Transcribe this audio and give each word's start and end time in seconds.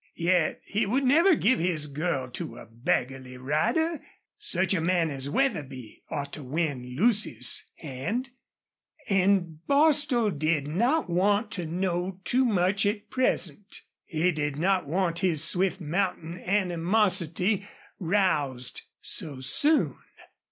Yet 0.17 0.61
he 0.65 0.87
would 0.87 1.03
never 1.03 1.35
give 1.35 1.59
his 1.59 1.85
girl 1.85 2.27
to 2.31 2.55
a 2.55 2.65
beggarly 2.65 3.37
rider. 3.37 4.01
Such 4.39 4.73
a 4.73 4.81
man 4.81 5.11
as 5.11 5.29
Wetherby 5.29 6.01
ought 6.09 6.33
to 6.33 6.43
win 6.43 6.95
Lucy's 6.95 7.67
hand. 7.75 8.31
And 9.07 9.59
Bostil 9.67 10.31
did 10.31 10.67
not 10.67 11.07
want 11.07 11.51
to 11.51 11.67
know 11.67 12.19
too 12.25 12.45
much 12.45 12.83
at 12.87 13.11
present; 13.11 13.83
he 14.05 14.31
did 14.31 14.57
not 14.57 14.87
want 14.87 15.19
his 15.19 15.43
swift 15.43 15.79
mounting 15.79 16.39
animosity 16.45 17.67
roused 17.99 18.81
so 19.03 19.39
soon. 19.39 19.99